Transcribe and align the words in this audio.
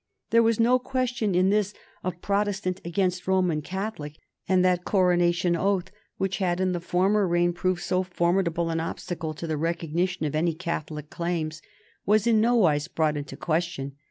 There 0.31 0.41
was 0.41 0.59
no 0.59 0.79
question 0.79 1.35
in 1.35 1.51
this 1.51 1.75
of 2.03 2.23
Protestant 2.23 2.81
against 2.83 3.27
Roman 3.27 3.61
Catholic, 3.61 4.17
and 4.49 4.65
that 4.65 4.83
Coronation 4.83 5.55
Oath, 5.55 5.91
which 6.17 6.39
had 6.39 6.59
in 6.59 6.71
the 6.71 6.79
former 6.79 7.27
reign 7.27 7.53
proved 7.53 7.83
so 7.83 8.01
formidable 8.01 8.71
an 8.71 8.79
obstacle 8.79 9.35
to 9.35 9.45
the 9.45 9.57
recognition 9.57 10.25
of 10.25 10.33
any 10.33 10.55
Catholic 10.55 11.11
claims, 11.11 11.61
was 12.03 12.25
in 12.25 12.41
no 12.41 12.55
wise 12.55 12.87
brought 12.87 13.15
into 13.15 13.37
question. 13.37 13.91